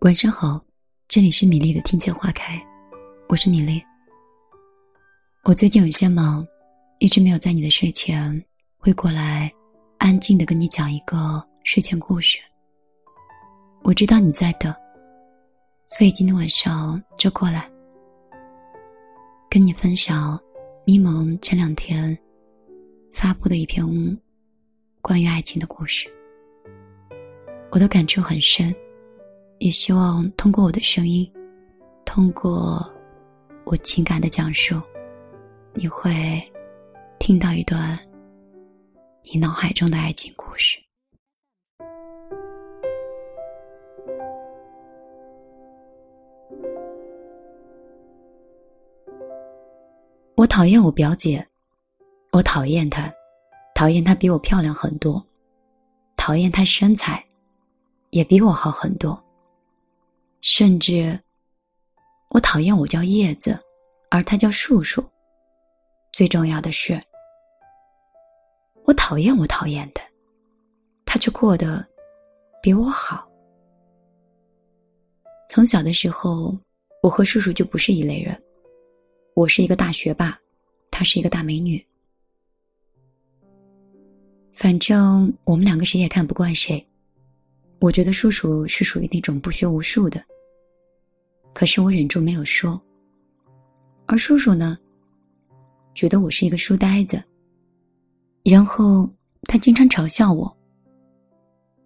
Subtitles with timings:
[0.00, 0.58] 晚上好，
[1.08, 2.58] 这里是米粒的听见花开，
[3.28, 3.82] 我是米粒。
[5.44, 6.46] 我最近有些忙，
[6.98, 8.42] 一直没有在你的睡前
[8.78, 9.52] 会过来，
[9.98, 12.38] 安静的跟你讲一个睡前故事。
[13.82, 14.74] 我知道你在等，
[15.86, 17.70] 所以今天晚上就过来，
[19.50, 20.40] 跟你分享
[20.86, 22.18] 咪蒙前两天
[23.12, 23.84] 发布的一篇
[25.00, 26.08] 关于爱情的故事。
[27.70, 28.74] 我的感触很深。
[29.62, 31.30] 也希望通过我的声音，
[32.06, 32.82] 通过
[33.64, 34.74] 我情感的讲述，
[35.74, 36.10] 你会
[37.18, 37.98] 听到一段
[39.22, 40.78] 你脑海中的爱情故事。
[50.36, 51.46] 我讨厌我表姐，
[52.32, 53.12] 我讨厌她，
[53.74, 55.24] 讨厌她比我漂亮很多，
[56.16, 57.24] 讨厌她身材
[58.10, 59.20] 也比我好很多。
[60.40, 61.18] 甚至，
[62.30, 63.58] 我讨厌我叫叶子，
[64.10, 65.04] 而他叫树树。
[66.12, 66.98] 最重要的是，
[68.84, 70.00] 我讨厌我讨厌的，
[71.04, 71.86] 他却过得
[72.62, 73.28] 比我好。
[75.48, 76.56] 从小的时候，
[77.02, 78.40] 我和树树就不是一类人。
[79.34, 80.38] 我是一个大学霸，
[80.90, 81.84] 她是一个大美女。
[84.52, 86.84] 反正我们两个谁也看不惯谁。
[87.78, 90.22] 我觉得叔叔是属于那种不学无术的，
[91.54, 92.80] 可是我忍住没有说。
[94.06, 94.76] 而叔叔呢，
[95.94, 97.22] 觉得我是一个书呆子，
[98.44, 99.08] 然后
[99.44, 100.54] 他经常嘲笑我。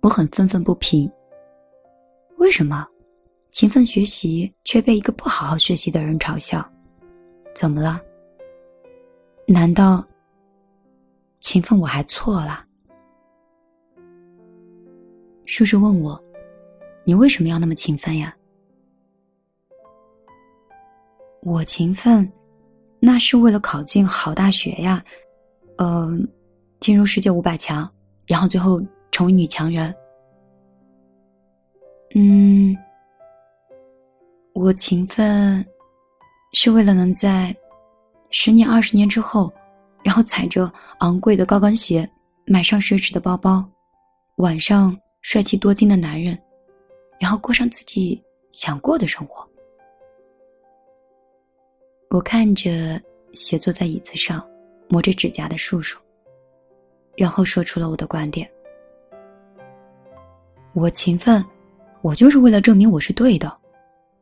[0.01, 1.11] 我很愤愤不平。
[2.39, 2.87] 为什么
[3.53, 6.69] 勤奋学习却被一个不好好学习的人嘲笑？
[7.55, 8.01] 怎么了？
[9.47, 10.05] 难道
[11.45, 12.64] 勤奋我还错了？
[15.45, 16.19] 叔叔问我
[17.05, 18.34] ：“你为什么要那么勤奋呀？”
[21.44, 22.32] 我勤奋，
[22.99, 25.05] 那是为了考进好大学呀，
[25.77, 26.27] 嗯，
[26.81, 27.87] 进入世界五百强，
[28.26, 28.81] 然后最后
[29.11, 29.94] 成为女强人。
[32.15, 32.75] 嗯，
[34.55, 35.62] 我勤奋，
[36.55, 37.55] 是为了能在
[38.31, 39.53] 十年、二十年之后，
[40.04, 42.09] 然后踩着昂贵的高跟鞋，
[42.47, 43.69] 买上奢侈的包包，
[44.37, 44.97] 晚上。
[45.26, 46.38] 帅气多金的男人，
[47.19, 48.22] 然后过上自己
[48.53, 49.43] 想过的生活。
[52.10, 53.00] 我看着
[53.32, 54.47] 斜坐在椅子上，
[54.87, 55.98] 磨着指甲的叔叔，
[57.16, 58.47] 然后说出了我的观点：
[60.75, 61.43] 我勤奋，
[62.03, 63.50] 我就是为了证明我是对的。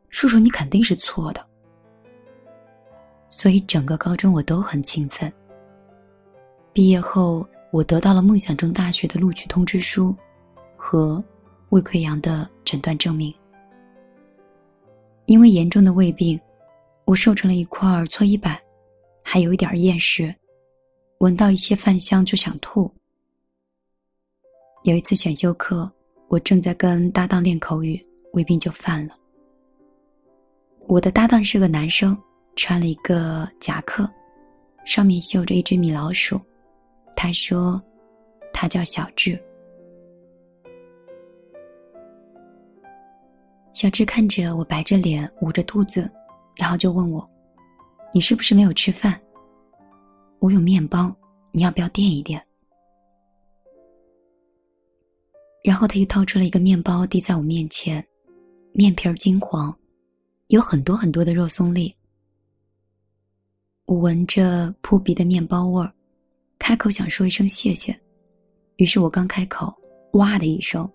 [0.07, 1.45] 叔叔，你肯定是错的。
[3.27, 5.29] 所以整个高中我都很勤奋。
[6.73, 10.13] 毕业后，我得到了梦想中大学的录取通知书。
[10.85, 11.23] 和
[11.69, 13.33] 胃溃疡的诊断证明。
[15.27, 16.37] 因为严重的胃病，
[17.05, 18.59] 我瘦成了一块搓衣板，
[19.23, 20.35] 还有一点厌食，
[21.19, 22.93] 闻到一些饭香就想吐。
[24.83, 25.89] 有一次选修课，
[26.27, 27.97] 我正在跟搭档练口语，
[28.33, 29.15] 胃病就犯了。
[30.87, 32.15] 我的搭档是个男生，
[32.57, 34.05] 穿了一个夹克，
[34.83, 36.37] 上面绣着一只米老鼠。
[37.15, 37.81] 他说，
[38.51, 39.41] 他叫小智。
[43.71, 46.07] 小智看着我白着脸捂着肚子，
[46.55, 47.27] 然后就问我
[48.13, 49.19] ：“你是不是没有吃饭？
[50.39, 51.15] 我有面包，
[51.51, 52.39] 你要不要垫一垫？”
[55.63, 58.05] 然后他又掏出了一个面包递在我面前，
[58.73, 59.75] 面皮儿金黄，
[60.47, 61.95] 有很多很多的肉松粒。
[63.85, 65.91] 我闻着扑鼻的面包味儿，
[66.57, 67.97] 开口想说一声谢谢，
[68.77, 69.73] 于是我刚开口，
[70.13, 70.89] 哇的一声。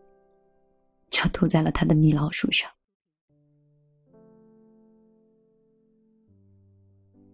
[1.11, 2.71] 就吐在了他的米老鼠上。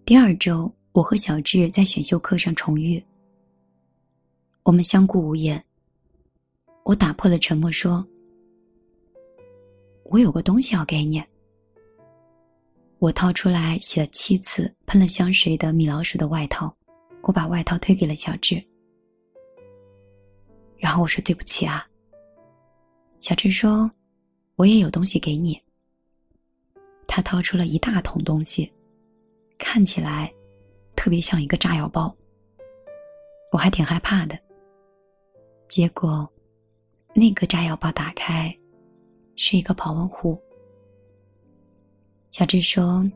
[0.04, 3.04] 第二周，我和小智在选修课上重遇，
[4.62, 5.62] 我们相顾无言。
[6.84, 8.06] 我打破了沉默，说
[10.06, 11.22] ：“我有个东西要给你。”
[13.00, 16.74] 我掏出来洗了七次、喷了香水的米老鼠的外套，
[17.24, 18.62] 我把外套推给了小智，
[20.76, 21.88] 然后我说：“对不起啊。”
[23.18, 23.90] 小智说
[24.56, 25.58] ：“我也有东西给你。”
[27.08, 28.70] 他掏出了一大桶东西，
[29.56, 30.30] 看起来
[30.94, 32.14] 特别像一个炸药包。
[33.52, 34.38] 我还挺害怕的。
[35.66, 36.30] 结果，
[37.14, 38.54] 那个炸药包打开，
[39.34, 40.38] 是一个保温壶。
[42.30, 43.08] 小智说：“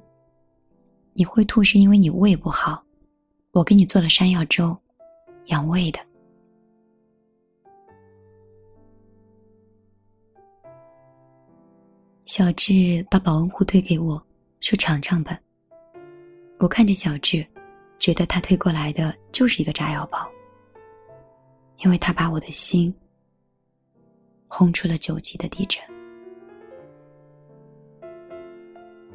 [1.12, 2.82] 你会吐是因为你胃不好，
[3.52, 4.76] 我给你做了山药粥，
[5.46, 5.98] 养胃的。
[12.26, 14.22] 小智把保温壶推给我，
[14.60, 15.40] 说：“尝尝吧。”
[16.60, 17.44] 我看着小智，
[17.98, 20.18] 觉得他推过来的就是一个炸药包，
[21.78, 22.94] 因为他把我的心
[24.46, 25.82] 轰出了九级的地震。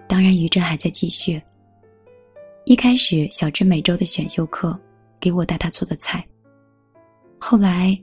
[0.08, 1.42] 当然，余震还在继续。
[2.74, 4.76] 一开始，小智每周的选修课
[5.20, 6.28] 给我带他做的菜，
[7.38, 7.96] 后来，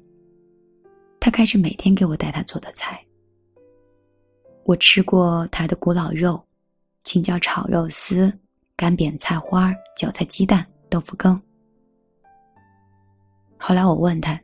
[1.19, 3.05] 他开始每天给我带他做的菜。
[4.63, 6.41] 我吃过他的古老肉、
[7.03, 8.33] 青椒炒肉丝、
[8.77, 11.43] 干煸菜花、韭菜鸡蛋、豆腐羹。
[13.59, 14.41] 后来我问他：“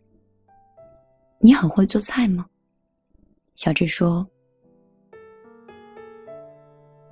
[1.38, 2.44] 你很会做菜吗？”
[3.54, 4.26] 小智说：“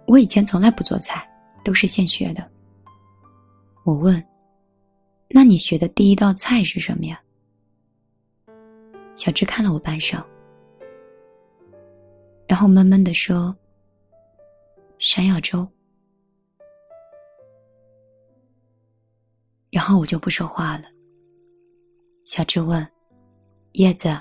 [0.04, 1.24] 我以前从来不做菜，
[1.62, 2.44] 都是现学的。”
[3.84, 4.24] 我问
[5.28, 7.22] ：“那你学的第一道菜是什么呀？”
[9.14, 10.24] 小智看了我半晌。
[12.48, 13.54] 然后闷闷的说
[14.98, 15.68] ：“山药粥。”
[19.70, 20.84] 然后我就不说话了。
[22.24, 22.86] 小智问
[23.72, 24.18] ：“叶子，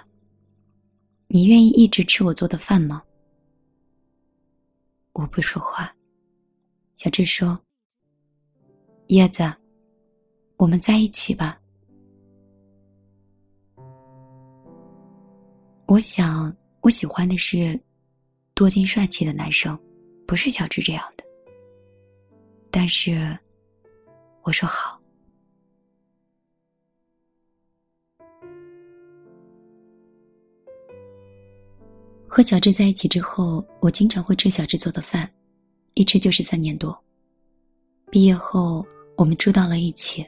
[1.27, 3.01] 你愿意一直吃我做的饭吗？”
[5.13, 5.95] 我不说话。
[6.95, 7.57] 小智说
[9.13, 9.43] ：“叶子，
[10.57, 11.59] 我们在一起吧。”
[15.87, 17.79] 我想，我喜欢的是。
[18.55, 19.75] 多金帅气的男生，
[20.27, 21.23] 不是小智这样的。
[22.69, 23.35] 但是，
[24.43, 25.01] 我说好。
[32.27, 35.27] 和小智在一起之后，我经常会吃小智做的饭，
[35.95, 36.95] 一吃就是三年多。
[38.11, 40.25] 毕业后，我们住到了一起。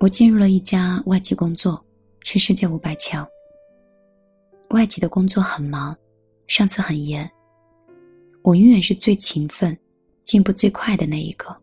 [0.00, 1.82] 我进入了一家外企工作，
[2.20, 3.26] 是世界五百强。
[4.70, 5.96] 外企的工作很忙。
[6.46, 7.28] 上司很严，
[8.42, 9.74] 我永远是最勤奋、
[10.24, 11.56] 进步最快的那一个。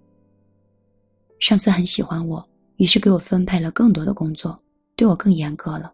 [1.39, 2.43] 上司很喜欢我，
[2.77, 4.59] 于是给我分配了更多的工作，
[4.95, 5.93] 对我更严格了。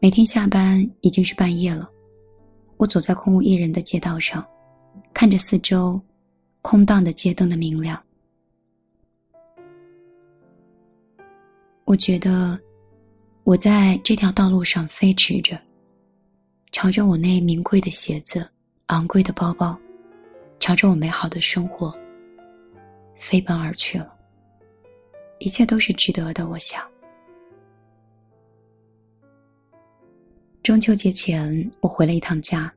[0.00, 1.90] 每天下班已经是半夜了，
[2.78, 4.42] 我走在空无一人的街道上，
[5.12, 6.00] 看着四周
[6.62, 8.02] 空荡的街灯的明亮，
[11.88, 12.60] 我觉得
[13.44, 15.58] 我在这条道路上飞驰着。
[16.70, 18.46] 朝着我那名贵的鞋子、
[18.88, 19.74] 昂贵的包包，
[20.60, 21.90] 朝着我美好的生活
[23.16, 24.14] 飞奔而去了。
[25.38, 26.86] 一切都是值得的，我想。
[30.62, 32.70] 中秋节前，我回了一趟家，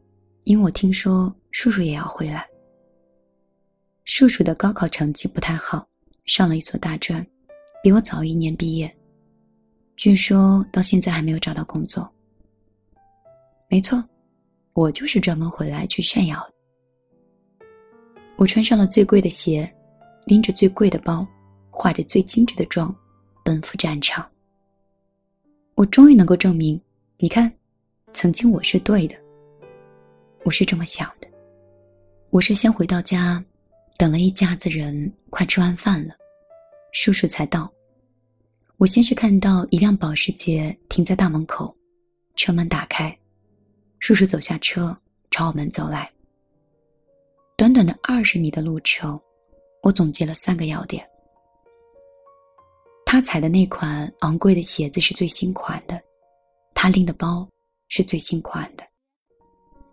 [0.45, 2.47] 因为我听说叔叔也要回来。
[4.05, 5.85] 叔叔的高考成绩不太好，
[6.23, 7.27] 上了一所大专，
[7.83, 8.89] 比我早一年毕业，
[10.01, 12.11] 据说到现在还没有找到工作。
[13.69, 14.03] 没错，
[14.73, 16.53] 我就是专门回来去炫耀的。
[18.35, 19.71] 我穿上了最贵的鞋，
[20.25, 21.23] 拎着最贵的包，
[21.69, 22.91] 化着最精致的妆，
[23.45, 24.27] 奔赴战场。
[25.75, 26.81] 我终于能够证明，
[27.19, 27.53] 你看，
[28.11, 29.15] 曾经我是对的。
[30.43, 31.27] 我是这么想的。
[32.31, 33.45] 我是先回到家，
[33.99, 36.15] 等了一家子人，快吃完饭了，
[36.91, 37.71] 叔叔才到。
[38.81, 41.71] 我先是看到一辆保时捷停在大门口，
[42.35, 43.15] 车门打开。
[43.99, 44.97] 叔叔走下车，
[45.29, 46.11] 朝我们走来。
[47.55, 49.21] 短短的二十米的路程，
[49.83, 51.07] 我总结了三个要点：
[53.05, 56.01] 他踩的那款昂贵的鞋子是最新款的，
[56.73, 57.47] 他拎的包
[57.87, 58.83] 是最新款的，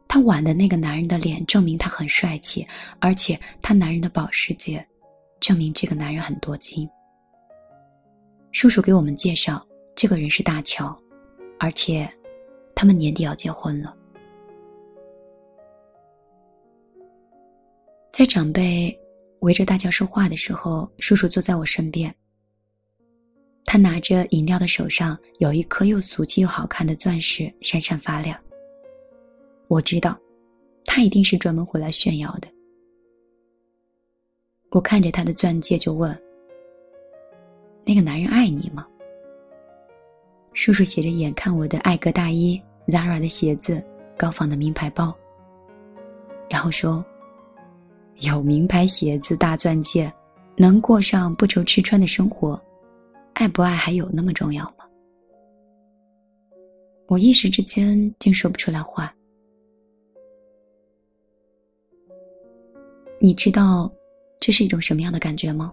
[0.08, 2.66] 他挽的那个男人的脸证明他很帅气，
[3.00, 4.82] 而且他男人的保时捷
[5.40, 6.88] 证明这个男人很多金。
[8.52, 9.64] 叔叔给我们介绍，
[9.94, 10.96] 这个人是大乔，
[11.58, 12.08] 而且
[12.74, 13.94] 他们年底要结婚了。
[18.12, 18.98] 在长辈
[19.40, 22.12] 围着大家说话的时候，叔叔坐在我身边。
[23.64, 28.36] 他拿着饮料的手上有一颗又俗气又好看的钻石，闪闪发亮。
[29.68, 30.18] 我知道，
[30.86, 32.48] 他一定是专门回来炫耀的。
[34.70, 36.18] 我看着他的钻戒就问
[37.88, 38.86] ：“那个男人爱你吗？”
[40.52, 43.82] 叔叔斜着眼看我的艾格大衣、Zara 的鞋子、
[44.14, 45.16] 高仿的名牌包，
[46.50, 47.02] 然后说。
[48.22, 50.12] 有名牌鞋子、大钻戒，
[50.56, 52.60] 能过上不愁吃穿的生活，
[53.34, 54.84] 爱不爱还有那么重要吗？
[57.06, 59.14] 我一时之间竟说不出来话。
[63.20, 63.88] 你知道
[64.40, 65.72] 这是一种什么样的感觉吗？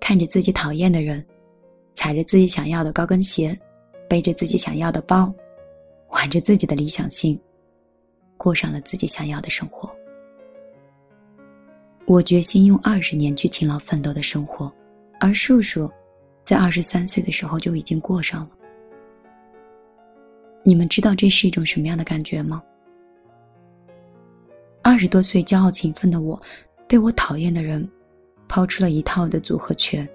[0.00, 1.24] 看着自己讨厌的人，
[1.94, 3.56] 踩着自己想要的高跟鞋，
[4.08, 5.32] 背着自己想要的包，
[6.08, 7.38] 挽着自己的理想性，
[8.36, 9.88] 过上了自己想要的生活。
[12.06, 14.72] 我决心用二十年去勤劳奋斗的生活，
[15.20, 15.88] 而叔叔，
[16.42, 18.50] 在二十三岁的时候就已经过上了。
[20.64, 22.60] 你们知道这是一种什么样的感觉吗？
[24.82, 26.40] 二十多岁骄傲勤奋的我，
[26.88, 27.88] 被我讨厌的人
[28.50, 30.06] 抛出了一套的组合拳，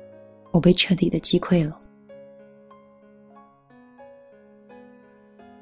[0.51, 1.79] 我被彻底的击溃了。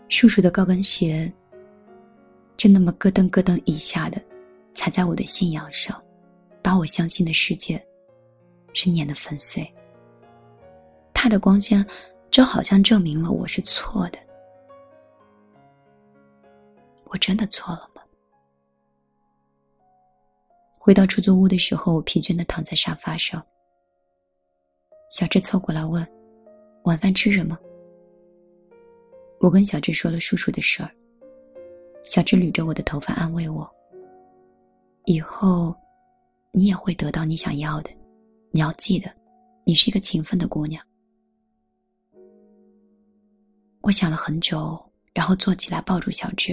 [0.09, 1.31] 叔叔的高跟鞋，
[2.57, 4.19] 就那么咯噔咯噔一下的
[4.73, 6.03] 踩在我的信仰上，
[6.63, 7.79] 把我相信的世界
[8.73, 9.71] 是碾得粉碎。
[11.13, 11.85] 他的光线
[12.31, 14.17] 就好像证明了我是错的。
[17.03, 17.92] 我真的错了？
[20.85, 23.41] 回到出租屋的时候，我疲倦的躺在沙发上。
[25.09, 26.05] 小智凑过来问
[26.83, 27.57] ：“晚饭吃什么？”
[29.39, 30.93] 我跟小智说了叔叔的事儿。
[32.03, 33.65] 小智捋着我的头发安慰我
[35.07, 35.73] ：“以后，
[36.51, 37.89] 你也会得到你想要的。
[38.51, 39.09] 你要记得，
[39.63, 40.85] 你是一个勤奋的姑娘。”
[43.79, 44.77] 我想了很久，
[45.13, 46.51] 然后坐起来抱住小智。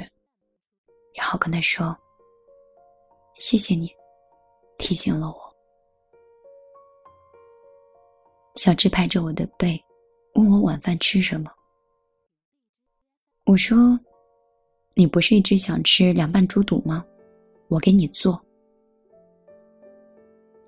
[1.17, 1.99] 然后跟他说
[3.41, 3.93] ：“谢谢你，
[4.81, 5.57] 提醒了我。”
[8.57, 9.81] 小智拍着我的背，
[10.35, 11.53] 问我晚饭吃什么。
[13.47, 13.99] 我说
[14.95, 17.07] ：“你不是一直想吃凉拌猪肚吗？
[17.69, 18.41] 我给你做。”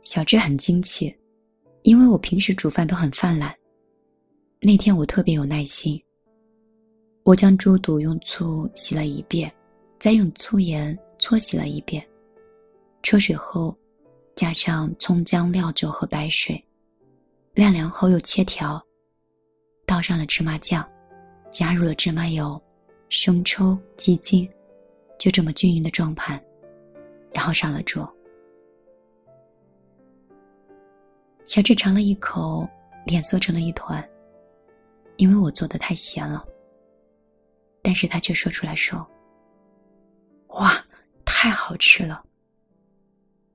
[0.05, 1.15] 小智很惊奇，
[1.83, 3.55] 因为我平时煮饭都很泛滥。
[4.61, 6.01] 那天我特别有耐心，
[7.25, 9.53] 我将猪肚用醋洗了一遍。
[9.99, 12.05] 再用粗盐搓洗了一遍，
[13.05, 13.73] 焯水后，
[14.43, 16.61] 加上葱姜料酒和白水，
[17.55, 18.85] 晾凉后又切条。
[19.87, 20.85] 倒上了芝麻酱，
[21.49, 22.61] 加入了芝麻油、
[23.09, 24.51] 生抽、鸡精，
[25.17, 26.45] 就这么均匀的装盘，
[27.33, 28.13] 然后上了桌。
[31.47, 32.69] 小智尝了一口，
[33.07, 34.05] 脸缩成了一团，
[35.19, 36.45] 因为我做的太咸了。
[37.81, 39.09] 但是他却说出来说。
[40.49, 40.85] 哇，
[41.25, 42.25] 太好吃了！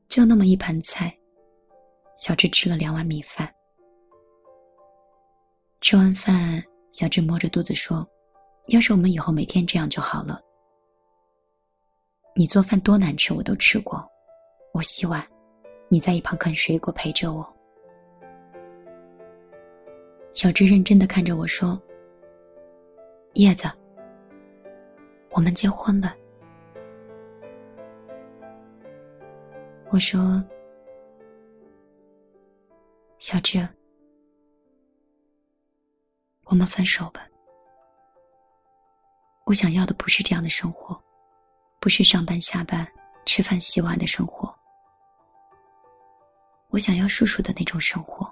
[0.07, 1.15] 就那么一盘菜，
[2.17, 3.53] 小智吃了两碗米饭。
[5.81, 8.07] 吃完饭，小智摸着肚子说
[8.67, 10.39] ：“要是我们以后每天这样就好了。
[12.35, 14.03] 你做饭多难吃，我都吃过。
[14.73, 15.25] 我洗碗，
[15.89, 17.55] 你在一旁啃水果陪着我。”
[20.33, 21.79] 小智认真的看着我说
[23.33, 23.67] ：“叶子，
[25.31, 26.15] 我们结婚吧。”
[29.89, 30.43] 我说
[33.17, 33.65] ：“小智，
[36.43, 37.25] 我们分手吧。
[39.45, 41.01] 我想要的不是这样的生活，
[41.79, 42.85] 不是上班下班、
[43.25, 44.53] 吃饭洗碗的生活。
[46.67, 48.29] 我想要叔叔的那种生活，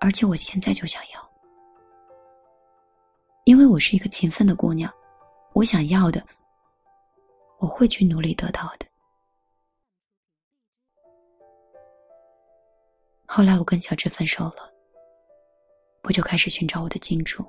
[0.00, 1.30] 而且我现在就想要，
[3.44, 4.92] 因为我是一个勤奋的姑娘，
[5.54, 6.22] 我想要的，
[7.58, 8.86] 我会去努力得到的。”
[13.34, 14.70] 后来我跟小智分手了，
[16.02, 17.42] 我就开始寻找我的金主。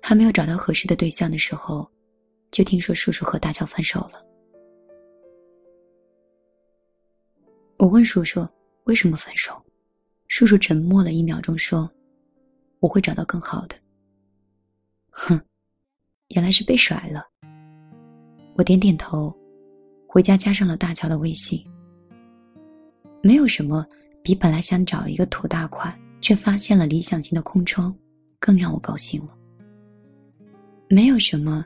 [0.00, 1.86] 还没有找到合适的对象的时候，
[2.50, 4.24] 就听说叔叔和大乔分手了。
[7.76, 8.48] 我问叔叔
[8.84, 9.62] 为什么分手，
[10.28, 11.90] 叔叔沉默了一秒钟说
[12.80, 13.76] ：“我会找到更好的。”
[15.12, 15.38] 哼，
[16.28, 17.22] 原来是被甩了。
[18.54, 19.30] 我点点头，
[20.06, 21.62] 回家加上了大乔的微信。
[23.22, 23.86] 没有什么
[24.22, 27.94] 比本来想找一个土大款，却发现了理想型的空窗，
[28.38, 29.34] 更让我高兴了。
[30.88, 31.64] 没有什么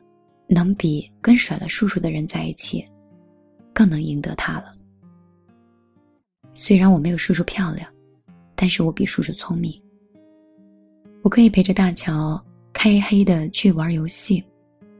[0.48, 2.84] 能比跟甩了叔叔的人在一起，
[3.72, 4.74] 更能赢得他了。
[6.54, 7.88] 虽然我没有叔叔漂亮，
[8.54, 9.80] 但是我比叔叔聪明。
[11.22, 12.42] 我可以陪着大乔
[12.72, 14.42] 开黑的去玩游戏，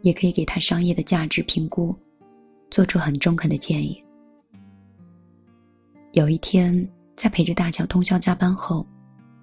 [0.03, 1.95] 也可以给他商业的价值评估，
[2.71, 4.02] 做出很中肯的建议。
[6.13, 8.87] 有一天，在陪着大乔通宵加班后，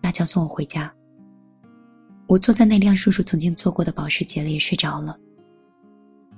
[0.02, 0.94] 大乔送我回家。
[2.28, 5.18] 我坐在那辆叔叔曾经坐过的保时捷里睡着了。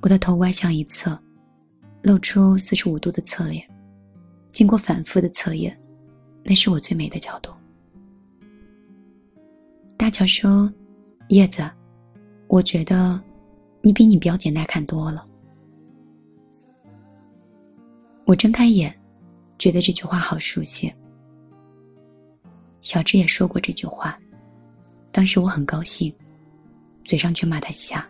[0.01, 1.21] 我的头歪向一侧，
[2.01, 3.67] 露出四十五度的侧脸。
[4.53, 5.77] 经过反复的测验，
[6.45, 7.51] 那是我最美的角度。
[9.97, 10.71] 大乔说
[11.27, 11.69] ：“叶子，
[12.47, 13.21] 我觉得
[13.81, 15.27] 你比你表姐耐看多了。”
[18.23, 18.97] 我睁开眼。
[19.61, 20.91] 觉得这句话好熟悉。
[22.81, 24.19] 小智也说过这句话，
[25.11, 26.11] 当时我很高兴，
[27.05, 28.03] 嘴上却骂他瞎。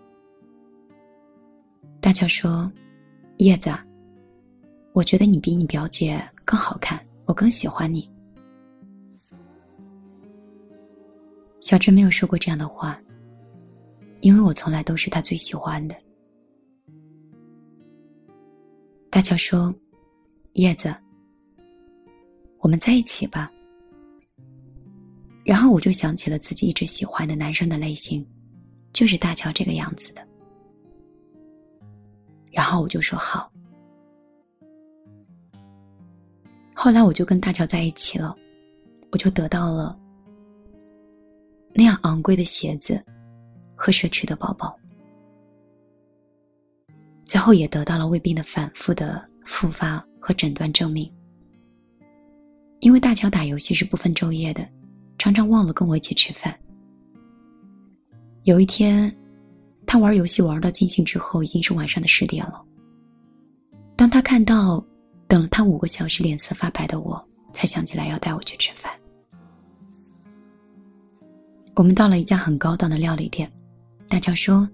[1.99, 2.71] 大乔说
[3.35, 3.69] ：“叶子，
[4.93, 8.09] 我觉得你比你表姐更好看，我更喜欢你。”
[11.59, 12.97] 小智没有说过这样的话，
[14.21, 15.93] 因为我从来都是他最喜欢的。
[19.09, 19.75] 大乔说
[20.55, 20.95] ：“叶子，
[22.61, 23.51] 我们在一起吧。”
[25.43, 28.25] 然后我就想起了自己一直喜欢的男生的类型，
[28.93, 30.25] 就是大乔这个样子的。
[32.51, 33.51] 然后我就说好。
[36.75, 38.35] 后来我就跟大乔在一起了，
[39.11, 39.99] 我就得到了
[41.73, 43.03] 那样昂贵的鞋子
[43.75, 44.75] 和奢侈的包包，
[47.23, 51.11] 最后也得到了胃病的反复的复发和诊断证明。
[52.81, 54.67] 因为大乔打游戏是不分昼夜的。
[55.17, 56.59] 常常忘了跟我一起吃饭。
[58.41, 59.15] 有一天，
[59.85, 62.59] 他玩游戏玩到尽兴之后，已经是晚上的十点了。
[63.95, 64.83] 当他看到
[65.27, 67.23] 等了他五个小时脸色发白的我，
[67.53, 68.91] 才想起来要带我去吃饭。
[71.75, 73.47] 我们到了一家很高档的料理店，
[74.07, 74.67] 大乔说：“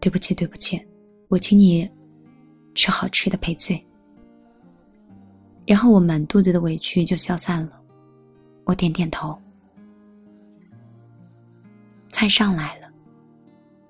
[0.00, 0.84] 对不起，对不起，
[1.28, 1.88] 我请你
[2.74, 3.80] 吃好吃的赔罪。”
[5.70, 7.80] 然后我满肚子的委屈就消散了，
[8.64, 9.40] 我点点头。
[12.08, 12.92] 菜上来了，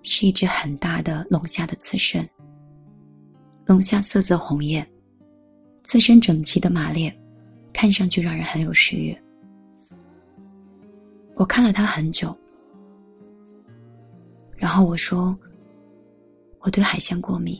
[0.02, 2.22] 是一只很大的龙虾的刺身。
[3.64, 4.86] 龙虾色泽红艳，
[5.80, 7.10] 刺身整齐的马列，
[7.72, 9.16] 看上去让人很有食欲。
[11.34, 12.36] 我看了它很久，
[14.54, 15.34] 然后我说
[16.60, 17.58] ：“我对海鲜过敏。”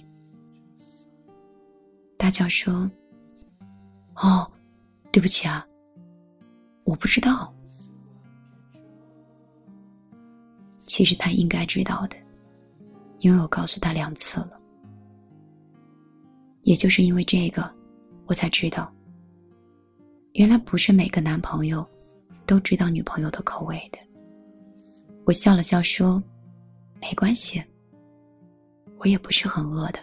[2.19, 2.87] 大脚说
[4.23, 4.49] ：“哦，
[5.11, 5.67] 对不起啊，
[6.85, 7.53] 我不知道。”
[10.87, 12.17] 其实他应该知道的，
[13.21, 14.61] 因为我告诉他两次了。
[16.63, 17.75] 也就是因为这个，
[18.27, 18.93] 我才知道，
[20.33, 21.89] 原来不是每个男朋友
[22.45, 23.99] 都知道女朋友的口味的。
[25.25, 26.23] 我笑了笑说
[27.01, 27.63] ：“没关系，
[28.99, 30.01] 我也不是很饿的。”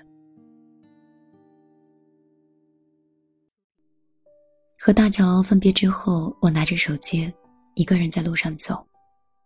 [4.80, 7.34] 和大乔分别之后，我拿着手机，
[7.74, 8.88] 一个人在路上走，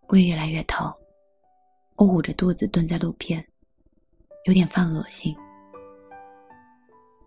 [0.10, 0.92] 胃越来越疼。
[1.96, 3.44] 我捂着肚子蹲在路边，
[4.46, 5.36] 有点犯恶心。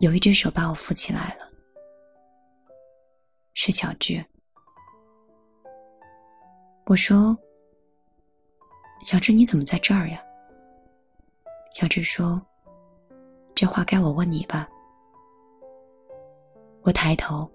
[0.01, 1.51] 有一只手把我扶起来了，
[3.55, 4.23] 是小智。
[6.85, 7.37] 我说
[9.03, 10.23] ：“小智，你怎么在这儿呀？”
[11.73, 12.41] 小智说
[13.57, 14.69] ：“这话该我问你吧。”
[16.83, 17.51] 我抬头，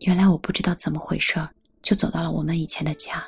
[0.00, 1.48] 原来我不知道怎么回事儿，
[1.82, 3.24] 就走到了我们以前的家。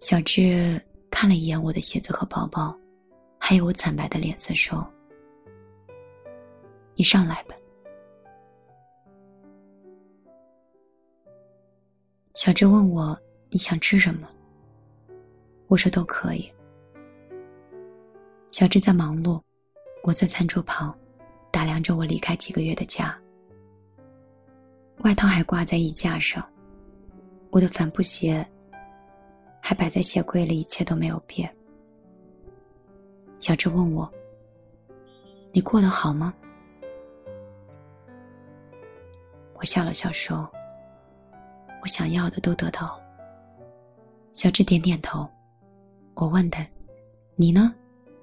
[0.00, 2.76] 小智看了一眼我的鞋子和包包，
[3.38, 4.90] 还有我惨白的脸色，说
[6.96, 7.54] ：“你上来吧。”
[12.34, 13.16] 小智问我
[13.50, 14.26] ：“你想吃什么？”
[15.68, 16.50] 我说：“都可以。”
[18.50, 19.40] 小智在忙碌，
[20.02, 20.98] 我在餐桌旁
[21.52, 23.16] 打量着我离开几个月的家。
[25.02, 26.44] 外套还挂在衣架上，
[27.50, 28.46] 我的帆布鞋。
[29.62, 31.54] 还摆在鞋柜里，一切都没有变。
[33.40, 34.10] 小智问我
[35.52, 36.34] ：“你过得好吗？”
[39.54, 40.50] 我笑了笑说
[41.82, 43.00] ：“我想要的都得到。”
[44.32, 45.28] 小智点点头。
[46.14, 46.66] 我问他
[47.36, 47.72] ：“你呢？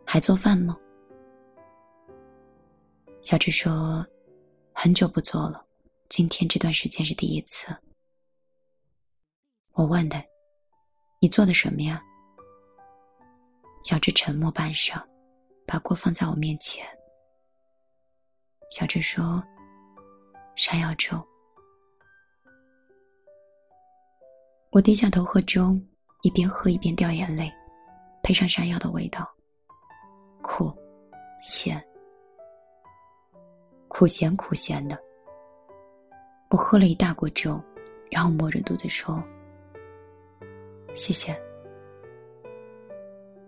[0.03, 0.75] 还做饭吗？”
[3.21, 4.05] 小智说
[4.73, 5.63] ：“很久不做了，
[6.09, 7.75] 今天这段时间是第一次。”
[9.73, 10.23] 我问他。
[11.19, 11.99] 你做的什么呀？
[13.83, 15.03] 小智沉默半晌，
[15.65, 16.85] 把锅放在我面前。
[18.69, 19.43] 小智说
[20.55, 21.19] ：“山药粥。”
[24.69, 25.75] 我低下头喝粥，
[26.21, 27.51] 一边喝一边掉眼泪，
[28.21, 29.27] 配上山药的味道，
[30.43, 30.71] 苦、
[31.41, 31.83] 咸、
[33.87, 35.06] 苦咸苦咸的。
[36.49, 37.61] 我喝了一大锅粥，
[38.09, 39.21] 然后摸着肚子说。
[40.93, 41.35] 谢谢。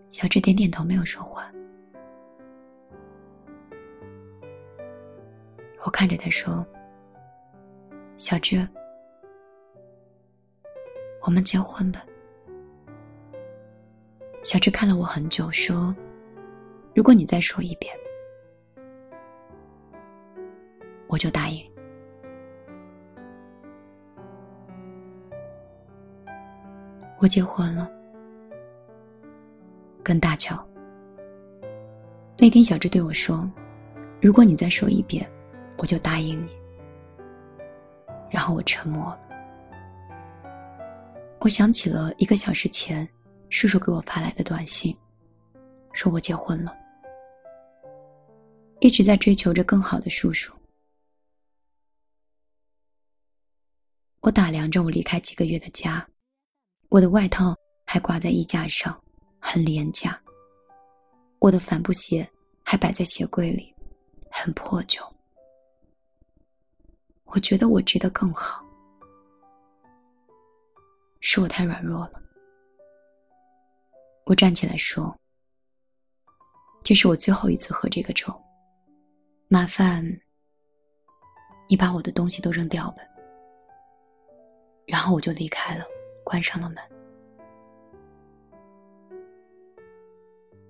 [0.09, 1.51] 小智点点头，没有说话。
[5.85, 6.65] 我看着他说
[8.17, 8.67] ：“小智，
[11.21, 12.03] 我们结婚吧。”
[14.43, 15.95] 小智看了我很久，说
[16.93, 17.95] ：“如果你再说一遍，
[21.07, 21.65] 我就答应。”
[27.21, 27.91] 我结婚了，
[30.01, 30.65] 跟大乔。
[32.37, 33.49] 那天，小智对我说
[34.21, 35.29] ：“如果你再说一遍，
[35.77, 36.57] 我就答应你。”
[38.31, 39.27] 然后我沉默了。
[41.41, 43.05] 我想起了一个小时前，
[43.49, 44.95] 叔叔给我发来的短信，
[45.91, 46.73] 说我结婚了。
[48.79, 50.55] 一直在追求着更好的叔叔。
[54.21, 56.07] 我打量着我离开几个月的家，
[56.89, 58.99] 我的外套还挂在衣架上，
[59.39, 60.19] 很廉价。
[61.37, 62.27] 我的帆布鞋
[62.63, 63.73] 还摆在鞋柜里，
[64.31, 65.01] 很破旧。
[67.25, 68.65] 我觉得我值得更好，
[71.19, 72.19] 是我太软弱了。
[74.25, 75.15] 我站起来说
[76.81, 78.33] ：“这是我最后一次喝这个粥，
[79.47, 80.03] 麻烦
[81.67, 83.03] 你把我的东西都扔掉吧。”
[84.87, 85.85] 然后我就离开了，
[86.29, 86.77] 关上了门。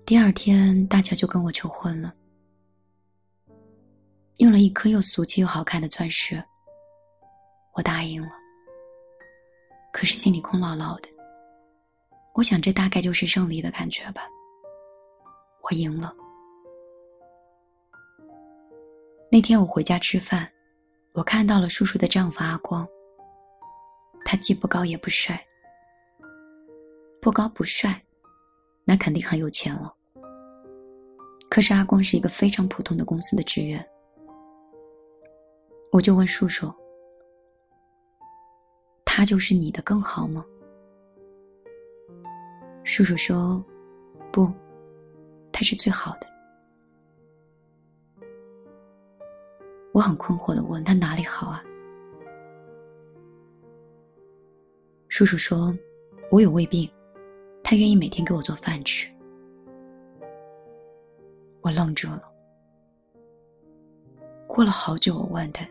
[0.06, 2.14] 第二天，大乔就跟我求婚了，
[4.38, 6.42] 用了一颗又俗气又好看的钻石。
[7.74, 8.32] 我答应了，
[9.92, 11.10] 可是心里空落落的。
[12.32, 14.22] 我想，这大概就是胜利的感觉吧。
[15.62, 16.14] 我赢了。
[19.30, 20.50] 那天我回家吃饭，
[21.12, 22.88] 我看到了叔叔的丈夫阿光。
[24.24, 25.44] 他既不高也不帅，
[27.20, 28.02] 不高不帅，
[28.84, 29.94] 那肯定很有钱了。
[31.50, 33.86] 可是阿光是一个非常普通的公司的职员，
[35.92, 36.72] 我就问叔叔
[39.04, 40.44] ：“他就是你的更好吗？”
[42.84, 43.62] 叔叔说
[44.32, 44.50] ：“不，
[45.52, 46.26] 他是最好的。”
[49.92, 51.62] 我很困惑的问他哪里好啊？
[55.08, 55.76] 叔叔说
[56.30, 56.88] ：“我有胃病，
[57.70, 59.08] 他愿意每天给我做饭吃。”
[61.62, 62.24] 我愣住了。
[64.48, 65.64] 过了好久，我问他：“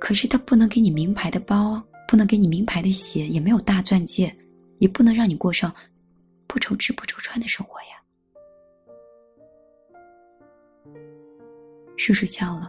[0.00, 4.36] 可是他不能给你名牌的包，不能给你名牌的鞋，也没有大钻戒，
[4.78, 5.72] 也不能让你过上
[6.48, 8.02] 不愁吃不愁穿的生活呀？”
[11.96, 12.68] 叔叔笑了。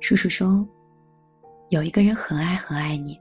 [0.00, 0.68] 叔叔说
[1.70, 3.16] ：“有一个人很爱很爱你。”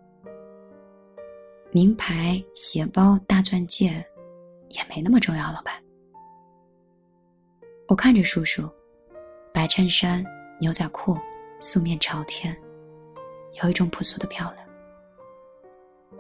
[1.71, 4.03] 名牌鞋包、大钻戒，
[4.69, 5.79] 也没那么重要了吧？
[7.87, 8.67] 我看着叔叔，
[9.53, 10.25] 白衬衫、
[10.59, 11.15] 牛仔裤，
[11.59, 12.59] 素面朝天，
[13.61, 14.67] 有一种朴素的漂亮。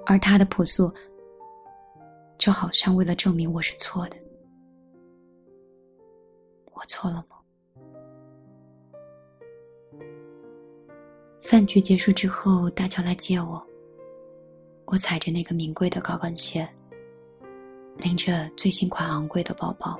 [0.05, 0.93] 而他的朴素，
[2.37, 4.15] 就好像为了证明我是错的。
[6.73, 7.37] 我错了吗？
[11.41, 13.65] 饭局结束之后，大乔来接我。
[14.91, 16.67] 我踩着那个名贵的高跟鞋，
[17.97, 19.95] 拎着最新款昂贵的包包，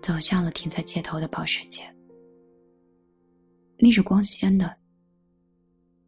[0.00, 1.82] 走向了停在街头的保时捷。
[3.76, 4.72] 那是光鲜的，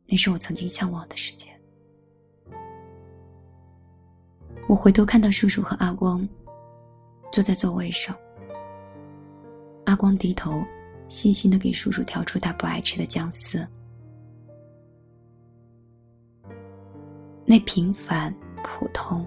[0.06, 1.48] 那是我曾经向往的世界。
[4.68, 6.26] 我回头看到叔叔和阿光
[7.32, 8.16] 坐在座位上，
[9.86, 10.62] 阿光低头，
[11.08, 13.66] 细心的给叔叔挑出他不爱吃的姜丝。
[17.52, 18.34] 那平凡、
[18.64, 19.26] 普通、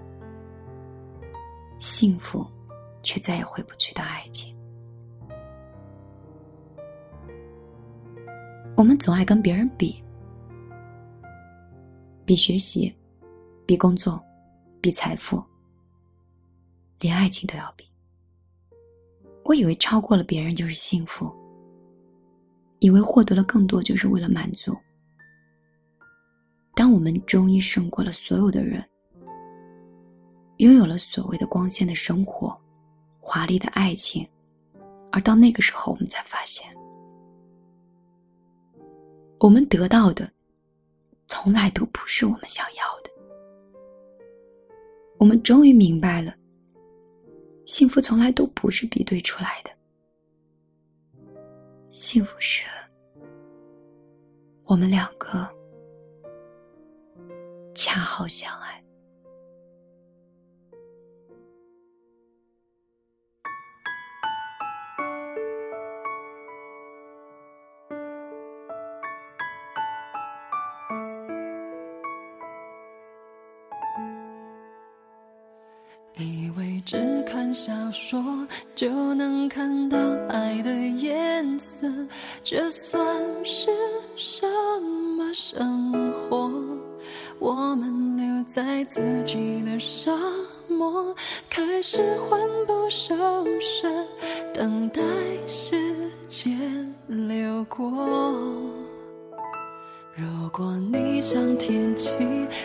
[1.78, 2.44] 幸福，
[3.00, 4.52] 却再也回不去的爱情。
[8.76, 10.02] 我们总爱跟别人比，
[12.24, 12.92] 比学习，
[13.64, 14.20] 比工作，
[14.80, 15.40] 比财富，
[16.98, 17.88] 连爱情都要比。
[19.44, 21.32] 我以为超过了别人就是幸福，
[22.80, 24.76] 以为获得了更多就是为了满足。
[26.76, 28.86] 当我们终于胜过了所有的人，
[30.58, 32.54] 拥有了所谓的光鲜的生活、
[33.18, 34.28] 华丽的爱情，
[35.10, 36.70] 而到那个时候，我们才发现，
[39.40, 40.30] 我们得到的
[41.28, 43.10] 从来都不是我们想要的。
[45.16, 46.34] 我们终于明白了，
[47.64, 49.70] 幸福从来都不是比对出来的，
[51.88, 52.66] 幸福是
[54.64, 55.55] 我们两个。
[57.96, 58.82] 恰好相爱。
[76.18, 79.96] 以为只看小说就能看到
[80.28, 81.88] 爱的颜色，
[82.42, 83.02] 这算
[83.42, 83.70] 是
[84.16, 84.46] 什
[85.16, 86.05] 么生活？
[88.56, 90.10] 在自己的沙
[90.66, 91.14] 漠，
[91.50, 93.14] 开始魂不守
[93.60, 93.86] 舍，
[94.54, 95.02] 等待
[95.46, 95.76] 时
[96.26, 96.58] 间
[97.06, 97.86] 流过。
[100.14, 102.08] 如果你像天气，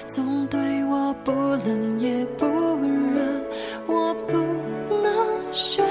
[0.08, 3.22] 总对我不冷也不热，
[3.86, 4.38] 我不
[5.04, 5.86] 能选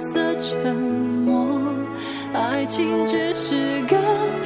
[0.00, 1.60] 择沉默。
[2.32, 3.98] 爱情只是个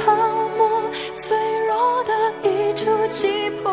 [0.04, 0.12] 泡
[0.58, 0.68] 沫，
[1.16, 1.36] 脆
[1.68, 3.72] 弱的一触即破，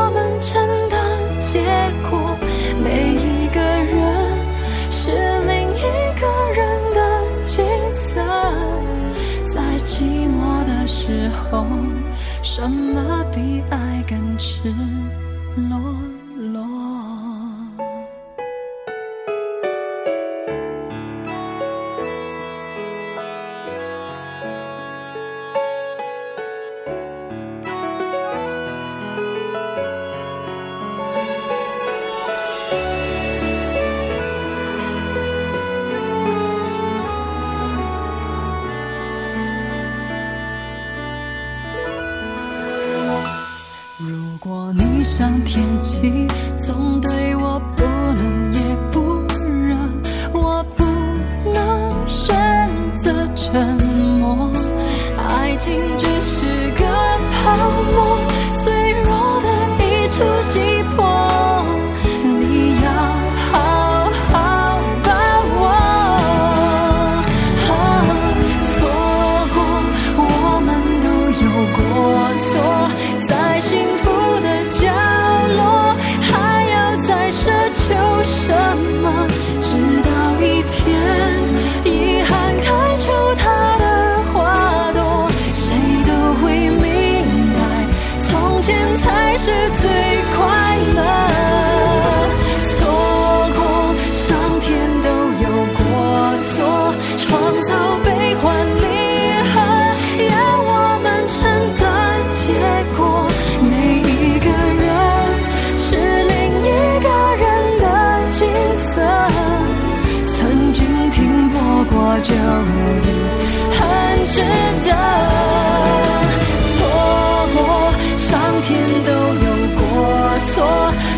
[11.51, 11.67] 痛，
[12.41, 14.73] 什么比爱更赤
[15.69, 16.20] 裸？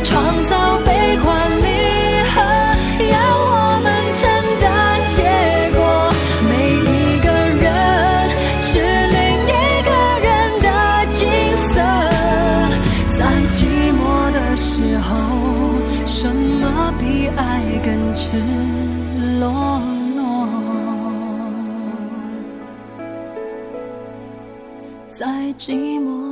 [0.04, 1.68] 创造悲欢离
[2.32, 2.42] 合，
[3.12, 4.22] 要我们承
[4.62, 4.66] 担
[5.16, 5.18] 结
[5.76, 5.80] 果。
[6.50, 7.28] 每一个
[7.62, 7.66] 人
[8.62, 8.70] 是
[9.14, 9.54] 另一
[9.88, 9.92] 个
[10.24, 10.28] 人
[10.62, 10.68] 的
[11.14, 11.22] 景
[11.58, 11.72] 色，
[13.12, 13.56] 在寂
[13.94, 15.10] 寞的时候，
[16.06, 17.02] 什么比
[17.36, 17.42] 爱
[17.84, 18.22] 更赤
[19.40, 19.44] 裸
[20.16, 20.22] 裸？
[25.10, 25.28] 在
[25.60, 26.23] 寂寞